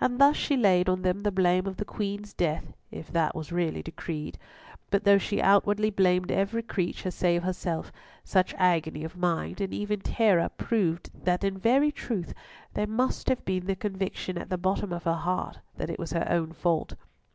And 0.00 0.18
thus 0.18 0.34
she 0.34 0.56
laid 0.56 0.88
on 0.88 1.02
them 1.02 1.20
the 1.20 1.30
blame 1.30 1.66
of 1.66 1.76
the 1.76 1.84
Queen's 1.84 2.32
death 2.32 2.72
(if 2.90 3.12
that 3.12 3.34
was 3.34 3.52
really 3.52 3.82
decreed), 3.82 4.38
but 4.90 5.04
though 5.04 5.18
she 5.18 5.42
outwardly 5.42 5.90
blamed 5.90 6.32
every 6.32 6.62
creature 6.62 7.10
save 7.10 7.42
herself, 7.42 7.92
such 8.24 8.54
agony 8.54 9.04
of 9.04 9.14
mind, 9.18 9.60
and 9.60 9.74
even 9.74 10.00
terror, 10.00 10.48
proved 10.56 11.10
that 11.12 11.44
in 11.44 11.58
very 11.58 11.92
truth 11.92 12.32
there 12.72 12.86
must 12.86 13.28
have 13.28 13.44
been 13.44 13.66
the 13.66 13.76
conviction 13.76 14.38
at 14.38 14.48
the 14.48 14.56
bottom 14.56 14.90
of 14.90 15.02
her 15.04 15.12
heart 15.12 15.58
that 15.76 15.90
it 15.90 15.98
was 15.98 16.12
her 16.14 16.26
own 16.30 16.52
fault. 16.54 16.94